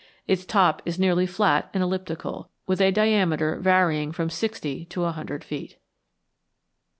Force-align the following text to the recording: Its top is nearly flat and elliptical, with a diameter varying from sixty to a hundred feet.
Its 0.25 0.47
top 0.47 0.81
is 0.83 0.97
nearly 0.97 1.27
flat 1.27 1.69
and 1.75 1.83
elliptical, 1.83 2.49
with 2.65 2.81
a 2.81 2.89
diameter 2.89 3.59
varying 3.59 4.11
from 4.11 4.31
sixty 4.31 4.83
to 4.85 5.03
a 5.03 5.11
hundred 5.11 5.43
feet. 5.43 5.77